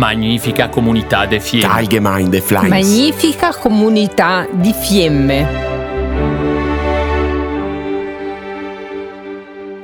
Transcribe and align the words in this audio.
Magnifica 0.00 0.70
comunità 0.70 1.26
de 1.26 1.38
Fiemme. 1.40 1.74
Allgemeine 1.74 2.40
Fleiß. 2.40 2.70
Magnifica 2.70 3.52
comunità 3.52 4.48
di 4.50 4.72
Fiemme. 4.72 5.42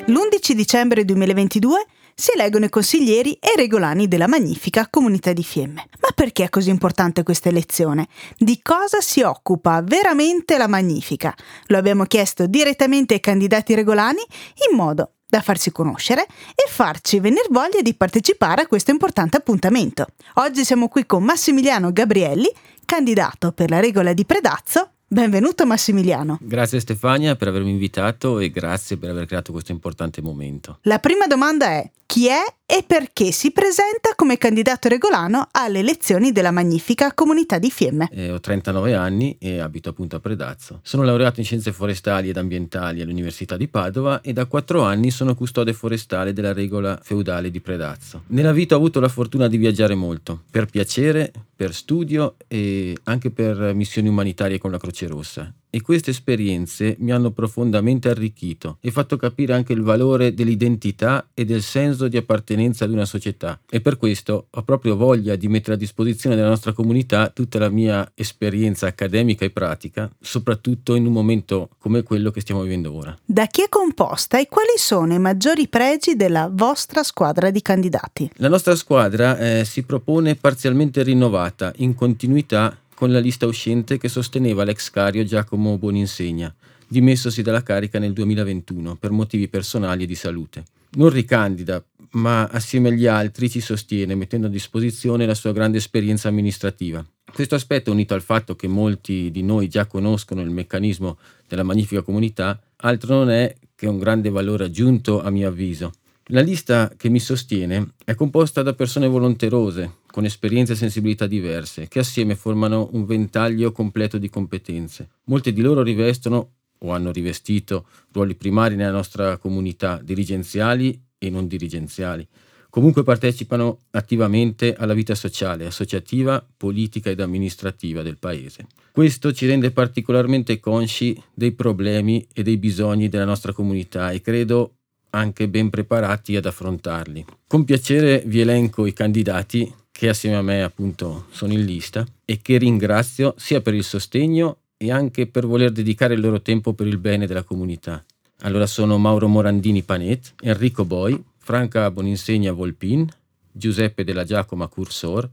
L'11 0.07 0.53
dicembre 0.53 1.05
2022 1.05 1.85
si 2.15 2.31
eleggono 2.35 2.65
i 2.65 2.71
consiglieri 2.71 3.35
e 3.35 3.53
i 3.55 3.57
regolani 3.59 4.09
della 4.09 4.27
magnifica 4.27 4.89
comunità 4.89 5.35
di 5.35 5.45
Fiemme. 5.45 5.87
Ma 6.01 6.09
perché 6.15 6.45
è 6.45 6.49
così 6.49 6.71
importante 6.71 7.23
questa 7.23 7.51
elezione? 7.51 8.09
Di 8.39 8.61
cosa 8.63 9.03
si 9.03 9.21
occupa 9.21 9.83
veramente 9.83 10.57
la 10.57 10.67
magnifica? 10.67 11.35
Lo 11.67 11.77
abbiamo 11.77 12.05
chiesto 12.05 12.47
direttamente 12.47 13.13
ai 13.13 13.21
candidati 13.21 13.75
regolani 13.75 14.23
in 14.71 14.77
modo 14.79 15.11
da 15.29 15.41
farsi 15.41 15.73
conoscere 15.73 16.23
e 16.23 16.69
farci 16.69 17.19
venire 17.21 17.47
voglia 17.51 17.83
di 17.83 17.95
partecipare 17.95 18.63
a 18.63 18.67
questo 18.67 18.93
importante 18.93 19.37
appuntamento. 19.37 20.07
Oggi 20.35 20.65
siamo 20.65 20.89
qui 20.89 21.05
con 21.05 21.25
Massimiliano 21.25 21.93
Gabrielli, 21.93 22.51
candidato 22.85 23.53
per 23.53 23.71
la 23.71 23.81
regola 23.81 24.13
di 24.13 24.25
Predazzo. 24.25 24.91
Benvenuto 25.09 25.67
Massimiliano. 25.67 26.39
Grazie 26.41 26.81
Stefania 26.81 27.37
per 27.37 27.49
avermi 27.49 27.71
invitato 27.71 28.41
e 28.41 28.51
grazie 28.51 28.97
per 28.97 29.11
aver 29.11 29.27
creato 29.27 29.53
questo 29.53 29.71
importante 29.71 30.21
momento. 30.21 30.79
La 30.83 30.99
prima 30.99 31.27
domanda 31.27 31.67
è 31.67 31.91
chi 32.07 32.27
è 32.27 32.43
e 32.67 32.83
perché 32.85 33.31
si 33.31 33.53
presenta 33.53 34.15
come 34.17 34.39
candidato 34.39 34.89
regolano 34.89 35.49
alle 35.53 35.79
elezioni 35.79 36.33
della 36.33 36.51
magnifica 36.51 37.15
comunità 37.15 37.59
di 37.61 37.71
Fiemme. 37.71 38.09
Eh, 38.13 38.33
ho 38.33 38.41
39 38.41 38.93
anni 38.95 39.37
e 39.39 39.61
abito 39.61 39.91
appunto 39.91 40.17
a 40.17 40.21
Predazzo. 40.21 40.81
Sono 40.83 41.05
laureato 41.05 41.39
in 41.39 41.47
scienze 41.47 41.71
forestali 41.71 42.29
ed 42.29 42.37
ambientali 42.37 43.01
all'Università 43.01 43.57
di 43.57 43.69
Padova 43.69 44.21
e 44.21 44.33
da 44.33 44.47
4 44.47 44.83
anni 44.83 45.13
sono 45.13 45.37
custode 45.37 45.73
forestale 45.73 46.33
della 46.33 46.53
regola 46.53 46.99
feudale 47.01 47.53
di 47.53 47.61
Predazzo. 47.61 48.25
Nella 48.29 48.53
vita 48.53 48.75
ho 48.75 48.79
avuto 48.79 48.99
la 48.99 49.09
fortuna 49.09 49.47
di 49.47 49.59
viaggiare 49.59 49.95
molto, 49.95 50.43
per 50.51 50.67
piacere, 50.67 51.31
per 51.55 51.73
studio 51.73 52.35
e 52.49 52.97
anche 53.05 53.31
per 53.31 53.75
missioni 53.75 54.09
umanitarie 54.09 54.59
con 54.59 54.73
la 54.73 54.79
Croce 54.79 55.07
Rossa 55.07 55.55
e 55.77 55.83
queste 55.83 56.11
esperienze 56.11 56.97
mi 57.01 57.13
hanno 57.13 57.33
profondamente 57.33 58.09
arricchito 58.09 58.79
e 58.81 58.91
fatto 58.91 59.19
capire 59.19 59.53
anche 59.53 59.75
il 59.75 59.83
valore 59.83 60.33
dell'identità 60.33 61.29
e 61.35 61.45
del 61.45 61.61
senso 61.61 62.09
di 62.09 62.17
appartenenza 62.17 62.87
ad 62.87 62.93
una 62.93 63.05
società 63.05 63.61
e 63.69 63.83
per 63.83 63.99
questo 63.99 64.47
ho 64.49 64.63
proprio 64.63 64.97
voglia 64.97 65.37
di 65.37 65.49
mettere 65.49 65.75
a 65.75 65.79
disposizione 65.79 66.35
della 66.35 66.49
nostra 66.49 66.73
comunità 66.73 67.29
tutta 67.29 67.59
la 67.59 67.69
mia 67.69 68.11
esperienza 68.15 68.87
accademica 68.87 69.45
e 69.45 69.51
pratica, 69.51 70.11
soprattutto 70.19 70.95
in 70.95 71.05
un 71.05 71.13
momento 71.13 71.69
come 71.79 72.03
quello 72.03 72.31
che 72.31 72.41
stiamo 72.41 72.63
vivendo 72.63 72.95
ora. 72.95 73.15
Da 73.23 73.45
chi 73.45 73.63
è 73.63 73.69
composta 73.69 74.41
e 74.41 74.49
quali 74.49 74.77
sono 74.77 75.13
i 75.13 75.19
maggiori 75.19 75.69
pregi 75.69 76.17
della 76.17 76.49
vostra 76.51 77.03
squadra 77.03 77.51
di 77.51 77.61
candidati? 77.61 78.31
La 78.37 78.49
nostra 78.49 78.75
squadra 78.77 79.39
eh, 79.39 79.67
si 79.67 79.83
propone 79.83 80.37
parzialmente 80.37 81.03
rinnovata, 81.03 81.71
in 81.77 81.95
continuità 81.95 82.75
con 82.97 83.13
la 83.13 83.19
lista 83.19 83.45
uscente 83.45 83.99
che 83.99 84.09
sosteneva 84.09 84.65
l'ex 84.65 84.89
cario 84.89 85.23
Giacomo 85.23 85.77
Boninsegna, 85.77 86.53
dimessosi 86.89 87.43
dalla 87.43 87.63
carica 87.63 87.99
nel 87.99 88.15
2021 88.15 88.97
per 88.97 89.11
motivi 89.11 89.49
personali 89.49 90.05
e 90.05 90.07
di 90.07 90.15
salute. 90.15 90.65
Non 90.93 91.11
ricandida, 91.11 91.85
ma 92.13 92.47
assieme 92.47 92.89
agli 92.89 93.07
altri 93.07 93.51
ci 93.51 93.61
sostiene 93.61 94.15
mettendo 94.15 94.47
a 94.47 94.51
disposizione 94.51 95.27
la 95.27 95.35
sua 95.35 95.53
grande 95.53 95.77
esperienza 95.77 96.29
amministrativa. 96.29 97.05
Questo 97.31 97.55
aspetto, 97.55 97.93
unito 97.93 98.15
al 98.15 98.23
fatto 98.23 98.57
che 98.57 98.67
molti 98.67 99.31
di 99.31 99.43
noi 99.43 99.69
già 99.69 99.85
conoscono 99.85 100.41
il 100.41 100.49
meccanismo 100.49 101.19
della 101.47 101.65
magnifica 101.65 102.01
comunità, 102.01 102.59
altro 102.77 103.15
non 103.15 103.29
è 103.29 103.55
che 103.75 103.87
un 103.87 103.99
grande 103.99 104.31
valore 104.31 104.65
aggiunto 104.65 105.21
a 105.21 105.29
mio 105.29 105.49
avviso. 105.49 105.93
La 106.31 106.41
lista 106.41 106.91
che 106.97 107.11
mi 107.11 107.21
sostiene 107.21 107.91
è 108.07 108.15
composta 108.15 108.63
da 108.63 108.73
persone 108.73 109.07
volonterose, 109.07 109.97
con 110.17 110.25
esperienze 110.25 110.73
e 110.73 110.77
sensibilità 110.77 111.27
diverse, 111.27 111.89
che 111.89 111.99
assieme 111.99 112.37
formano 112.37 112.89
un 112.93 113.05
ventaglio 113.05 113.71
completo 113.71 114.17
di 114.17 114.31
competenze. 114.31 115.11
Molte 115.25 115.53
di 115.53 115.61
loro 115.61 115.83
rivestono 115.83 116.53
o 116.79 116.93
hanno 116.93 117.13
rivestito 117.13 117.87
ruoli 118.13 118.35
primari 118.35 118.77
nella 118.77 118.93
nostra 118.93 119.37
comunità, 119.37 120.01
dirigenziali 120.03 120.99
e 121.19 121.29
non 121.29 121.47
dirigenziali. 121.47 122.27
Comunque 122.71 123.03
partecipano 123.03 123.81
attivamente 123.91 124.75
alla 124.75 124.95
vita 124.95 125.15
sociale, 125.15 125.67
associativa, 125.67 126.43
politica 126.57 127.11
ed 127.11 127.21
amministrativa 127.21 128.01
del 128.01 128.17
Paese. 128.17 128.69
Questo 128.93 129.35
ci 129.35 129.45
rende 129.45 129.71
particolarmente 129.71 130.59
consci 130.61 131.15
dei 131.35 131.53
problemi 131.53 132.27
e 132.33 132.43
dei 132.43 132.57
bisogni 132.57 133.11
della 133.11 133.27
nostra 133.27 133.53
comunità 133.53 134.13
e 134.13 134.23
credo 134.23 134.77
anche 135.11 135.47
ben 135.47 135.69
preparati 135.69 136.37
ad 136.37 136.47
affrontarli. 136.47 137.23
Con 137.47 137.65
piacere 137.65 138.23
vi 138.25 138.41
elenco 138.41 138.87
i 138.87 138.95
candidati 138.95 139.71
che 139.97 140.11
assieme 140.11 140.37
a 140.37 140.43
me 140.43 140.63
appunto 140.63 141.25
sono 141.31 141.55
in 141.55 141.65
lista 141.65 142.07
e 142.27 142.43
che 142.43 142.59
ringrazio 142.59 143.35
sia 143.39 143.63
per 143.63 143.73
il 143.73 143.83
sostegno 143.83 144.59
e 144.77 144.93
anche 144.93 145.27
per 145.27 145.47
voler 145.47 145.73
dedicare 145.73 146.13
il 146.13 146.21
loro 146.21 146.43
tempo 146.43 146.75
per 146.75 146.87
il 146.87 146.99
bene 146.99 147.27
della 147.27 147.45
comunità. 147.45 148.05
Allora 148.41 148.67
sono 148.67 148.99
Mauro 148.99 149.27
Morandini 149.27 149.83
Panet, 149.83 150.35
Enrico 150.43 150.85
Boi, 150.85 151.19
Franca 151.39 151.91
Boninsegna 151.91 152.53
Volpin, 152.53 153.09
Giuseppe 153.51 154.05
della 154.05 154.25
Giacoma 154.25 154.69
Cursor, 154.69 155.31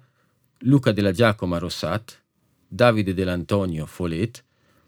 Luca 0.60 0.94
della 0.94 1.12
Giacoma 1.12 1.58
Rossat, 1.58 2.22
Davide 2.66 3.14
dell'Antonio 3.14 3.86
Folet, 3.86 4.42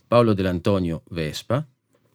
Paolo 0.08 0.34
dell'Antonio 0.34 1.02
Vespa, 1.10 1.68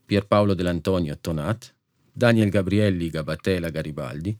Pierpaolo 0.07 0.55
dell'Antonio 0.55 1.19
Tonat, 1.21 1.75
Daniel 2.11 2.49
Gabrielli 2.49 3.11
Gabatella 3.11 3.69
Garibaldi, 3.69 4.35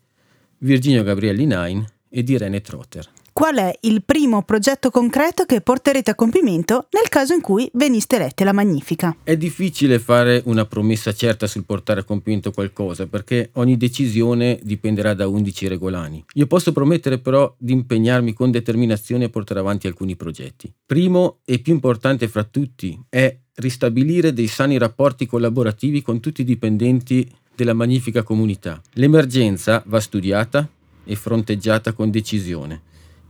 Virginio 0.57 1.03
Gabrielli 1.03 1.45
Nain 1.45 1.87
e 2.11 2.23
di 2.23 2.33
Irene 2.33 2.61
Trotter. 2.61 3.09
Qual 3.33 3.57
è 3.57 3.73
il 3.83 4.03
primo 4.03 4.43
progetto 4.43 4.91
concreto 4.91 5.45
che 5.45 5.61
porterete 5.61 6.11
a 6.11 6.15
compimento 6.15 6.89
nel 6.91 7.09
caso 7.09 7.33
in 7.33 7.41
cui 7.41 7.71
veniste 7.75 8.17
eletti 8.17 8.43
alla 8.43 8.53
Magnifica? 8.53 9.17
È 9.23 9.37
difficile 9.37 9.99
fare 9.99 10.43
una 10.45 10.67
promessa 10.67 11.15
certa 11.15 11.47
sul 11.47 11.65
portare 11.65 12.01
a 12.01 12.05
compimento 12.05 12.51
qualcosa 12.51 13.07
perché 13.07 13.51
ogni 13.55 13.77
decisione 13.77 14.59
dipenderà 14.63 15.15
da 15.15 15.27
11 15.27 15.69
regolani. 15.69 16.23
Io 16.35 16.47
posso 16.47 16.73
promettere 16.73 17.19
però 17.19 17.55
di 17.57 17.73
impegnarmi 17.73 18.35
con 18.35 18.51
determinazione 18.51 19.27
a 19.27 19.31
portare 19.31 19.61
avanti 19.61 19.87
alcuni 19.87 20.17
progetti. 20.17 20.71
Primo 20.85 21.39
e 21.45 21.61
più 21.61 21.73
importante 21.73 22.29
fra 22.29 22.45
tutti 22.45 23.01
è 23.09 23.35
ristabilire 23.55 24.33
dei 24.33 24.49
sani 24.49 24.77
rapporti 24.77 25.27
collaborativi 25.27 26.03
con 26.03 26.21
tutti 26.21 26.41
i 26.41 26.45
dipendenti 26.45 27.27
della 27.55 27.75
magnifica 27.75 28.23
comunità. 28.23 28.83
L'emergenza 28.95 29.83
va 29.87 30.01
studiata, 30.01 30.69
e 31.05 31.17
fronteggiata 31.17 31.93
con 31.93 32.11
decisione 32.11 32.83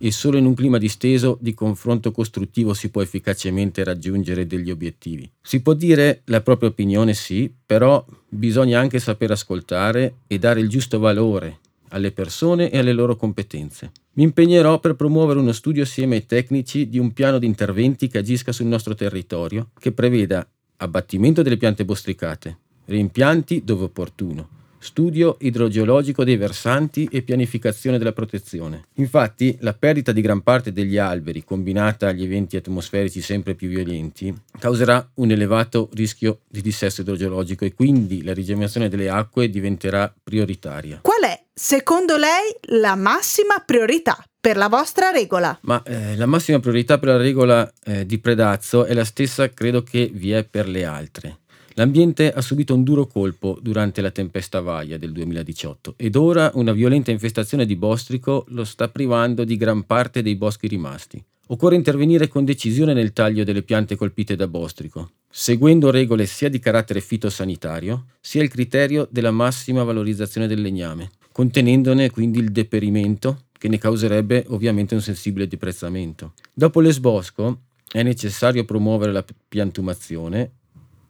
e 0.03 0.11
solo 0.11 0.39
in 0.39 0.47
un 0.47 0.55
clima 0.55 0.79
disteso 0.79 1.37
di 1.41 1.53
confronto 1.53 2.11
costruttivo 2.11 2.73
si 2.73 2.89
può 2.89 3.03
efficacemente 3.03 3.85
raggiungere 3.85 4.47
degli 4.47 4.71
obiettivi. 4.71 5.31
Si 5.43 5.61
può 5.61 5.75
dire 5.75 6.23
la 6.25 6.41
propria 6.41 6.71
opinione 6.71 7.13
sì, 7.13 7.53
però 7.67 8.03
bisogna 8.27 8.81
anche 8.81 8.99
saper 8.99 9.33
ascoltare 9.33 10.15
e 10.27 10.39
dare 10.39 10.61
il 10.61 10.71
giusto 10.71 10.99
valore 10.99 11.59
alle 11.89 12.13
persone 12.13 12.71
e 12.71 12.79
alle 12.79 12.95
loro 12.95 13.17
competenze. 13.17 13.93
Mi 14.13 14.23
impegnerò 14.23 14.81
per 14.81 14.95
promuovere 14.95 15.39
uno 15.39 15.53
studio 15.53 15.83
assieme 15.83 16.17
ai 16.17 16.27
tecnici 16.27 16.89
di 16.89 16.99
un 16.99 17.13
piano 17.13 17.39
di 17.39 17.47
interventi 17.47 18.09
che 18.09 18.19
agisca 18.19 18.53
sul 18.53 18.67
nostro 18.67 18.95
territorio, 18.95 19.69
che 19.79 19.93
preveda 19.93 20.49
abbattimento 20.77 21.43
delle 21.43 21.59
piante 21.59 21.85
bostricate, 21.85 22.57
reimpianti 22.87 23.63
dove 23.65 23.85
opportuno, 23.85 24.49
studio 24.81 25.37
idrogeologico 25.41 26.25
dei 26.25 26.37
versanti 26.37 27.09
e 27.13 27.23
pianificazione 27.23 27.99
della 27.99 28.13
protezione. 28.13 28.87
Infatti, 28.95 29.57
la 29.61 29.75
perdita 29.75 30.11
di 30.11 30.21
gran 30.23 30.43
parte 30.43 30.73
degli 30.73 30.97
alberi, 30.97 31.45
combinata 31.45 32.09
agli 32.09 32.25
eventi 32.25 32.57
atmosferici 32.57 33.21
sempre 33.21 33.55
più 33.55 33.69
violenti, 33.69 34.35
causerà 34.59 35.09
un 35.15 35.31
elevato 35.31 35.91
rischio 35.93 36.41
di 36.49 36.63
dissesto 36.63 37.03
idrogeologico 37.03 37.65
e 37.65 37.75
quindi 37.75 38.25
la 38.25 38.33
rigenerazione 38.33 38.89
delle 38.89 39.11
acque 39.11 39.51
diventerà 39.51 40.13
prioritaria. 40.23 41.01
Qual 41.03 41.23
è, 41.23 41.45
secondo 41.53 42.17
lei, 42.17 42.51
la 42.79 42.97
massima 42.97 43.63
priorità 43.65 44.25
per 44.41 44.57
la 44.57 44.69
vostra 44.69 45.11
regola? 45.11 45.59
Ma 45.63 45.83
eh, 45.83 46.17
la 46.17 46.27
massima 46.27 46.59
priorità 46.59 46.99
per 46.99 47.11
la 47.11 47.17
regola 47.19 47.71
eh, 47.85 48.07
di 48.07 48.19
Predazzo 48.19 48.87
è 48.87 48.95
la 48.95 49.05
stessa, 49.05 49.51
credo 49.51 49.83
che 49.83 50.11
vi 50.13 50.33
è 50.33 50.45
per 50.45 50.67
le 50.67 50.85
altre. 50.87 51.40
L'ambiente 51.81 52.31
ha 52.31 52.43
subito 52.43 52.75
un 52.75 52.83
duro 52.83 53.07
colpo 53.07 53.59
durante 53.59 54.03
la 54.03 54.11
tempesta 54.11 54.61
Vaia 54.61 54.99
del 54.99 55.13
2018 55.13 55.95
ed 55.97 56.15
ora 56.15 56.51
una 56.57 56.73
violenta 56.73 57.11
infestazione 57.11 57.65
di 57.65 57.75
bostrico 57.75 58.45
lo 58.49 58.65
sta 58.65 58.91
privando 58.91 59.45
di 59.45 59.57
gran 59.57 59.87
parte 59.87 60.21
dei 60.21 60.37
boschi 60.37 60.69
rimasti. 60.69 61.25
Occorre 61.47 61.77
intervenire 61.77 62.29
con 62.29 62.45
decisione 62.45 62.93
nel 62.93 63.15
taglio 63.15 63.45
delle 63.45 63.63
piante 63.63 63.97
colpite 63.97 64.37
da 64.37 64.47
bostrico, 64.47 65.13
seguendo 65.31 65.91
regole 65.91 66.27
sia 66.27 66.51
di 66.51 66.59
carattere 66.59 67.01
fitosanitario, 67.01 68.09
sia 68.21 68.43
il 68.43 68.51
criterio 68.51 69.09
della 69.11 69.31
massima 69.31 69.83
valorizzazione 69.83 70.47
del 70.47 70.61
legname, 70.61 71.13
contenendone 71.33 72.11
quindi 72.11 72.41
il 72.41 72.53
deperimento 72.53 73.45
che 73.57 73.69
ne 73.69 73.79
causerebbe 73.79 74.45
ovviamente 74.49 74.93
un 74.95 75.01
sensibile 75.01 75.49
deprezzamento. 75.49 76.35
Dopo 76.53 76.81
l'esbosco 76.81 77.61
è 77.91 78.03
necessario 78.03 78.67
promuovere 78.67 79.13
la 79.13 79.25
piantumazione 79.49 80.59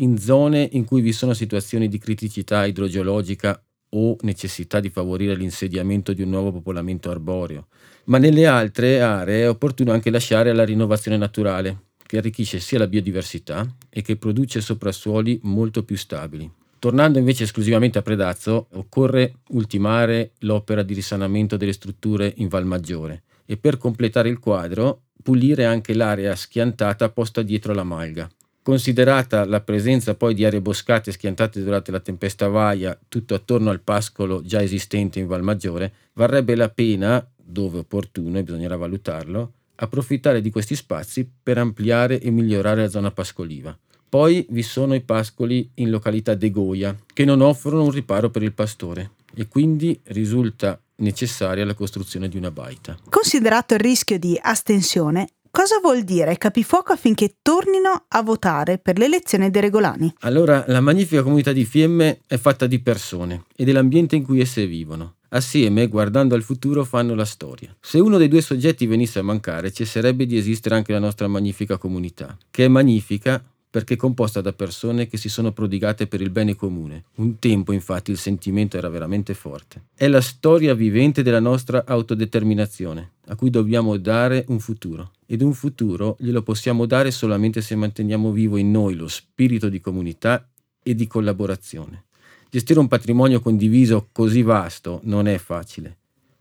in 0.00 0.18
zone 0.18 0.68
in 0.72 0.84
cui 0.84 1.00
vi 1.00 1.12
sono 1.12 1.32
situazioni 1.32 1.88
di 1.88 1.98
criticità 1.98 2.66
idrogeologica 2.66 3.62
o 3.92 4.16
necessità 4.20 4.80
di 4.80 4.90
favorire 4.90 5.34
l'insediamento 5.34 6.12
di 6.12 6.22
un 6.22 6.30
nuovo 6.30 6.52
popolamento 6.52 7.10
arboreo, 7.10 7.68
ma 8.04 8.18
nelle 8.18 8.46
altre 8.46 9.00
aree 9.00 9.42
è 9.42 9.48
opportuno 9.48 9.92
anche 9.92 10.10
lasciare 10.10 10.50
alla 10.50 10.64
rinnovazione 10.64 11.16
naturale, 11.16 11.84
che 12.06 12.18
arricchisce 12.18 12.60
sia 12.60 12.78
la 12.78 12.86
biodiversità 12.86 13.66
e 13.88 14.02
che 14.02 14.16
produce 14.16 14.60
soprassuoli 14.60 15.40
molto 15.44 15.84
più 15.84 15.96
stabili. 15.96 16.50
Tornando 16.78 17.18
invece 17.18 17.44
esclusivamente 17.44 17.98
a 17.98 18.02
Predazzo, 18.02 18.68
occorre 18.72 19.34
ultimare 19.50 20.32
l'opera 20.40 20.82
di 20.82 20.94
risanamento 20.94 21.56
delle 21.56 21.74
strutture 21.74 22.32
in 22.36 22.48
Val 22.48 22.64
Maggiore 22.64 23.22
e 23.44 23.56
per 23.58 23.76
completare 23.76 24.28
il 24.28 24.38
quadro 24.38 25.02
pulire 25.22 25.66
anche 25.66 25.92
l'area 25.92 26.34
schiantata 26.34 27.10
posta 27.10 27.42
dietro 27.42 27.74
la 27.74 27.84
malga. 27.84 28.28
Considerata 28.62 29.46
la 29.46 29.60
presenza 29.62 30.14
poi 30.14 30.34
di 30.34 30.44
aree 30.44 30.60
boscate 30.60 31.12
schiantate 31.12 31.62
durante 31.62 31.90
la 31.90 32.00
tempesta 32.00 32.48
Vaia 32.48 32.98
tutto 33.08 33.34
attorno 33.34 33.70
al 33.70 33.80
pascolo 33.80 34.42
già 34.42 34.62
esistente 34.62 35.18
in 35.18 35.26
Val 35.26 35.42
Maggiore, 35.42 35.92
varrebbe 36.12 36.54
la 36.54 36.68
pena, 36.68 37.26
dove 37.36 37.78
opportuno 37.78 38.38
e 38.38 38.42
bisognerà 38.42 38.76
valutarlo, 38.76 39.52
approfittare 39.76 40.42
di 40.42 40.50
questi 40.50 40.76
spazi 40.76 41.28
per 41.42 41.56
ampliare 41.56 42.20
e 42.20 42.30
migliorare 42.30 42.82
la 42.82 42.90
zona 42.90 43.10
pascoliva. 43.10 43.76
Poi 44.08 44.44
vi 44.50 44.62
sono 44.62 44.94
i 44.94 45.00
pascoli 45.00 45.70
in 45.74 45.88
località 45.88 46.34
De 46.34 46.50
Goia, 46.50 46.94
che 47.12 47.24
non 47.24 47.40
offrono 47.40 47.84
un 47.84 47.90
riparo 47.90 48.28
per 48.28 48.42
il 48.42 48.52
pastore 48.52 49.12
e 49.34 49.48
quindi 49.48 49.98
risulta 50.06 50.80
necessaria 50.96 51.64
la 51.64 51.74
costruzione 51.74 52.28
di 52.28 52.36
una 52.36 52.50
baita. 52.50 52.98
Considerato 53.08 53.74
il 53.74 53.80
rischio 53.80 54.18
di 54.18 54.38
astensione, 54.40 55.28
cosa 55.50 55.78
vuol 55.80 56.02
dire 56.02 56.38
capifuoco 56.38 56.92
affinché 56.92 57.36
tornino 57.42 58.04
a 58.08 58.22
votare 58.22 58.78
per 58.78 58.98
l'elezione 58.98 59.50
dei 59.50 59.60
regolani? 59.60 60.12
Allora, 60.20 60.64
la 60.68 60.80
magnifica 60.80 61.22
comunità 61.22 61.52
di 61.52 61.64
Fiemme 61.64 62.20
è 62.26 62.36
fatta 62.36 62.66
di 62.66 62.80
persone 62.80 63.44
e 63.54 63.64
dell'ambiente 63.64 64.16
in 64.16 64.24
cui 64.24 64.40
esse 64.40 64.66
vivono. 64.66 65.16
Assieme, 65.30 65.86
guardando 65.86 66.34
al 66.34 66.42
futuro, 66.42 66.84
fanno 66.84 67.14
la 67.14 67.24
storia. 67.24 67.74
Se 67.80 68.00
uno 68.00 68.18
dei 68.18 68.28
due 68.28 68.40
soggetti 68.40 68.86
venisse 68.86 69.20
a 69.20 69.22
mancare, 69.22 69.70
cesserebbe 69.70 70.26
di 70.26 70.36
esistere 70.36 70.74
anche 70.74 70.92
la 70.92 70.98
nostra 70.98 71.28
magnifica 71.28 71.78
comunità, 71.78 72.36
che 72.50 72.64
è 72.64 72.68
magnifica 72.68 73.42
perché 73.70 73.94
è 73.94 73.96
composta 73.96 74.40
da 74.40 74.52
persone 74.52 75.06
che 75.06 75.16
si 75.16 75.28
sono 75.28 75.52
prodigate 75.52 76.08
per 76.08 76.20
il 76.20 76.30
bene 76.30 76.56
comune. 76.56 77.04
Un 77.16 77.38
tempo, 77.38 77.72
infatti, 77.72 78.10
il 78.10 78.18
sentimento 78.18 78.76
era 78.76 78.88
veramente 78.88 79.32
forte. 79.32 79.84
È 79.94 80.08
la 80.08 80.20
storia 80.20 80.74
vivente 80.74 81.22
della 81.22 81.38
nostra 81.38 81.84
autodeterminazione, 81.86 83.12
a 83.30 83.36
cui 83.36 83.50
dobbiamo 83.50 83.96
dare 83.96 84.44
un 84.48 84.58
futuro. 84.58 85.12
Ed 85.26 85.42
un 85.42 85.54
futuro 85.54 86.16
glielo 86.18 86.42
possiamo 86.42 86.84
dare 86.84 87.10
solamente 87.10 87.62
se 87.62 87.76
manteniamo 87.76 88.32
vivo 88.32 88.56
in 88.56 88.70
noi 88.70 88.94
lo 88.94 89.08
spirito 89.08 89.68
di 89.68 89.80
comunità 89.80 90.46
e 90.82 90.94
di 90.94 91.06
collaborazione. 91.06 92.04
Gestire 92.50 92.80
un 92.80 92.88
patrimonio 92.88 93.40
condiviso 93.40 94.08
così 94.10 94.42
vasto 94.42 95.00
non 95.04 95.28
è 95.28 95.38
facile, 95.38 95.98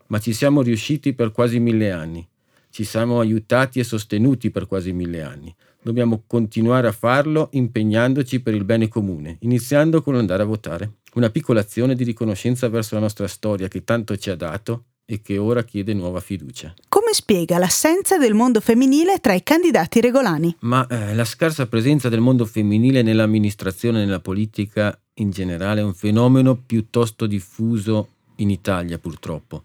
ma 0.08 0.18
ci 0.18 0.32
siamo 0.32 0.62
riusciti 0.62 1.12
per 1.12 1.30
quasi 1.30 1.60
mille 1.60 1.92
anni. 1.92 2.26
Ci 2.68 2.84
siamo 2.84 3.20
aiutati 3.20 3.78
e 3.78 3.84
sostenuti 3.84 4.50
per 4.50 4.66
quasi 4.66 4.92
mille 4.92 5.22
anni 5.22 5.54
dobbiamo 5.82 6.24
continuare 6.26 6.88
a 6.88 6.92
farlo 6.92 7.48
impegnandoci 7.52 8.40
per 8.40 8.54
il 8.54 8.64
bene 8.64 8.88
comune, 8.88 9.38
iniziando 9.40 10.02
con 10.02 10.14
l'andare 10.14 10.42
a 10.42 10.46
votare. 10.46 10.96
Una 11.14 11.30
piccola 11.30 11.60
azione 11.60 11.94
di 11.94 12.04
riconoscenza 12.04 12.68
verso 12.68 12.94
la 12.94 13.00
nostra 13.00 13.26
storia 13.26 13.68
che 13.68 13.82
tanto 13.82 14.16
ci 14.16 14.30
ha 14.30 14.36
dato 14.36 14.84
e 15.10 15.20
che 15.22 15.38
ora 15.38 15.64
chiede 15.64 15.92
nuova 15.92 16.20
fiducia. 16.20 16.72
Come 16.88 17.12
spiega 17.12 17.58
l'assenza 17.58 18.16
del 18.16 18.32
mondo 18.32 18.60
femminile 18.60 19.18
tra 19.18 19.32
i 19.32 19.42
candidati 19.42 20.00
regolani? 20.00 20.54
Ma 20.60 20.86
eh, 20.86 21.16
la 21.16 21.24
scarsa 21.24 21.66
presenza 21.66 22.08
del 22.08 22.20
mondo 22.20 22.46
femminile 22.46 23.02
nell'amministrazione 23.02 24.00
e 24.00 24.04
nella 24.04 24.20
politica 24.20 24.96
in 25.14 25.30
generale 25.30 25.80
è 25.80 25.84
un 25.84 25.94
fenomeno 25.94 26.54
piuttosto 26.54 27.26
diffuso 27.26 28.10
in 28.36 28.50
Italia 28.50 28.98
purtroppo. 28.98 29.64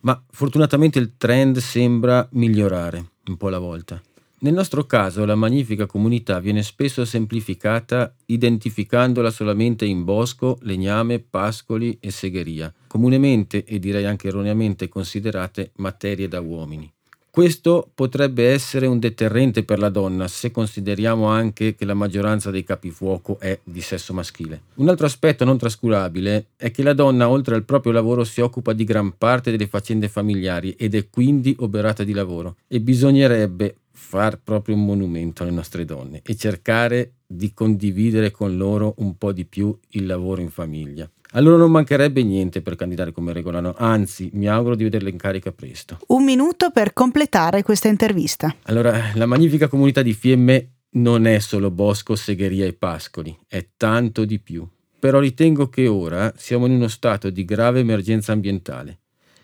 Ma 0.00 0.20
fortunatamente 0.30 0.98
il 0.98 1.12
trend 1.18 1.58
sembra 1.58 2.26
migliorare 2.32 3.10
un 3.26 3.36
po' 3.36 3.48
alla 3.48 3.58
volta. 3.58 4.00
Nel 4.42 4.54
nostro 4.54 4.86
caso 4.86 5.24
la 5.24 5.36
magnifica 5.36 5.86
comunità 5.86 6.40
viene 6.40 6.64
spesso 6.64 7.04
semplificata 7.04 8.12
identificandola 8.26 9.30
solamente 9.30 9.84
in 9.84 10.02
bosco, 10.02 10.58
legname, 10.62 11.20
pascoli 11.20 11.96
e 12.00 12.10
segheria, 12.10 12.74
comunemente 12.88 13.64
e 13.64 13.78
direi 13.78 14.04
anche 14.04 14.26
erroneamente 14.26 14.88
considerate 14.88 15.70
materie 15.76 16.26
da 16.26 16.40
uomini. 16.40 16.92
Questo 17.34 17.90
potrebbe 17.94 18.50
essere 18.50 18.86
un 18.86 18.98
deterrente 18.98 19.64
per 19.64 19.78
la 19.78 19.88
donna 19.88 20.28
se 20.28 20.50
consideriamo 20.50 21.28
anche 21.28 21.74
che 21.74 21.86
la 21.86 21.94
maggioranza 21.94 22.50
dei 22.50 22.62
capifuoco 22.62 23.38
è 23.40 23.58
di 23.64 23.80
sesso 23.80 24.12
maschile. 24.12 24.64
Un 24.74 24.90
altro 24.90 25.06
aspetto 25.06 25.42
non 25.46 25.56
trascurabile 25.56 26.48
è 26.56 26.70
che 26.70 26.82
la 26.82 26.92
donna 26.92 27.30
oltre 27.30 27.54
al 27.54 27.64
proprio 27.64 27.92
lavoro 27.92 28.24
si 28.24 28.42
occupa 28.42 28.74
di 28.74 28.84
gran 28.84 29.16
parte 29.16 29.50
delle 29.50 29.66
faccende 29.66 30.10
familiari 30.10 30.72
ed 30.72 30.94
è 30.94 31.08
quindi 31.08 31.56
oberata 31.60 32.04
di 32.04 32.12
lavoro 32.12 32.56
e 32.68 32.80
bisognerebbe 32.80 33.76
far 33.92 34.38
proprio 34.38 34.74
un 34.74 34.84
monumento 34.84 35.42
alle 35.42 35.52
nostre 35.52 35.86
donne 35.86 36.20
e 36.22 36.36
cercare 36.36 37.12
di 37.32 37.52
condividere 37.52 38.30
con 38.30 38.56
loro 38.56 38.94
un 38.98 39.16
po' 39.16 39.32
di 39.32 39.44
più 39.44 39.76
il 39.90 40.06
lavoro 40.06 40.40
in 40.40 40.50
famiglia. 40.50 41.08
Allora 41.34 41.56
non 41.56 41.70
mancherebbe 41.70 42.22
niente 42.22 42.60
per 42.60 42.76
candidare 42.76 43.12
come 43.12 43.32
regolano, 43.32 43.74
anzi 43.76 44.30
mi 44.34 44.48
auguro 44.48 44.74
di 44.74 44.84
vederle 44.84 45.10
in 45.10 45.16
carica 45.16 45.50
presto. 45.50 45.98
Un 46.08 46.24
minuto 46.24 46.70
per 46.70 46.92
completare 46.92 47.62
questa 47.62 47.88
intervista. 47.88 48.54
Allora, 48.64 49.12
la 49.14 49.26
magnifica 49.26 49.66
comunità 49.66 50.02
di 50.02 50.12
Fiemme 50.12 50.72
non 50.90 51.26
è 51.26 51.38
solo 51.38 51.70
bosco, 51.70 52.16
segheria 52.16 52.66
e 52.66 52.74
pascoli, 52.74 53.34
è 53.48 53.66
tanto 53.78 54.26
di 54.26 54.38
più. 54.38 54.68
Però 54.98 55.18
ritengo 55.18 55.68
che 55.68 55.88
ora 55.88 56.32
siamo 56.36 56.66
in 56.66 56.72
uno 56.72 56.88
stato 56.88 57.30
di 57.30 57.44
grave 57.44 57.80
emergenza 57.80 58.32
ambientale 58.32 58.98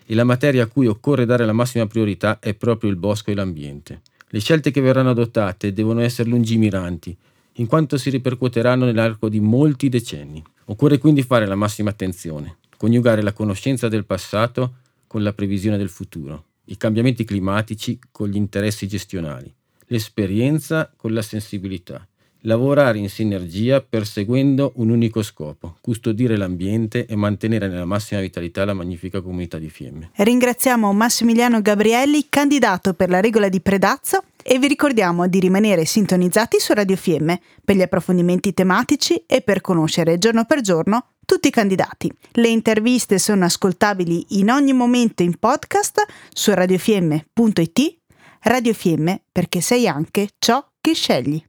e 0.05 0.15
la 0.15 0.23
materia 0.23 0.63
a 0.63 0.67
cui 0.67 0.87
occorre 0.87 1.25
dare 1.25 1.45
la 1.45 1.53
massima 1.53 1.85
priorità 1.85 2.39
è 2.39 2.53
proprio 2.53 2.89
il 2.89 2.95
bosco 2.95 3.31
e 3.31 3.35
l'ambiente. 3.35 4.01
Le 4.29 4.39
scelte 4.39 4.71
che 4.71 4.79
verranno 4.79 5.09
adottate 5.09 5.73
devono 5.73 6.01
essere 6.01 6.29
lungimiranti, 6.29 7.17
in 7.59 7.67
quanto 7.67 7.97
si 7.97 8.09
ripercuoteranno 8.09 8.85
nell'arco 8.85 9.29
di 9.29 9.39
molti 9.39 9.89
decenni. 9.89 10.43
Occorre 10.65 10.97
quindi 10.97 11.23
fare 11.23 11.45
la 11.45 11.55
massima 11.55 11.89
attenzione, 11.89 12.57
coniugare 12.77 13.21
la 13.21 13.33
conoscenza 13.33 13.87
del 13.87 14.05
passato 14.05 14.75
con 15.07 15.23
la 15.23 15.33
previsione 15.33 15.77
del 15.77 15.89
futuro, 15.89 16.45
i 16.65 16.77
cambiamenti 16.77 17.23
climatici 17.23 17.99
con 18.11 18.29
gli 18.29 18.35
interessi 18.35 18.87
gestionali, 18.87 19.53
l'esperienza 19.87 20.91
con 20.95 21.13
la 21.13 21.21
sensibilità 21.21 22.07
lavorare 22.43 22.99
in 22.99 23.09
sinergia 23.09 23.81
perseguendo 23.81 24.71
un 24.75 24.89
unico 24.89 25.21
scopo, 25.21 25.77
custodire 25.81 26.37
l'ambiente 26.37 27.05
e 27.05 27.15
mantenere 27.15 27.67
nella 27.67 27.85
massima 27.85 28.21
vitalità 28.21 28.63
la 28.65 28.73
magnifica 28.73 29.21
comunità 29.21 29.57
di 29.57 29.69
Fiemme. 29.69 30.11
Ringraziamo 30.15 30.93
Massimiliano 30.93 31.61
Gabrielli, 31.61 32.27
candidato 32.29 32.93
per 32.93 33.09
la 33.09 33.19
regola 33.19 33.49
di 33.49 33.59
Predazzo 33.59 34.23
e 34.43 34.59
vi 34.59 34.67
ricordiamo 34.67 35.27
di 35.27 35.39
rimanere 35.39 35.85
sintonizzati 35.85 36.59
su 36.59 36.73
Radio 36.73 36.95
Fiemme 36.95 37.39
per 37.63 37.75
gli 37.75 37.81
approfondimenti 37.81 38.53
tematici 38.53 39.23
e 39.25 39.41
per 39.41 39.61
conoscere 39.61 40.17
giorno 40.17 40.45
per 40.45 40.61
giorno 40.61 41.05
tutti 41.25 41.49
i 41.49 41.51
candidati. 41.51 42.11
Le 42.31 42.47
interviste 42.47 43.19
sono 43.19 43.45
ascoltabili 43.45 44.25
in 44.39 44.49
ogni 44.49 44.73
momento 44.73 45.21
in 45.21 45.37
podcast 45.37 46.03
su 46.33 46.53
radiofiemme.it. 46.53 47.97
Radio 48.41 48.73
Fiemme 48.73 49.21
perché 49.31 49.61
sei 49.61 49.87
anche 49.87 50.29
ciò 50.39 50.65
che 50.81 50.93
scegli. 50.93 51.43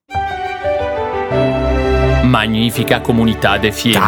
Magnifica 2.25 3.01
comunità 3.01 3.57
de 3.57 3.73
Fiemme. 3.73 3.99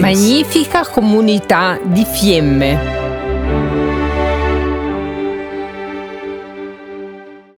Magnifica 0.00 0.86
comunità 0.86 1.78
di 1.82 2.04
Fiemme. 2.04 2.99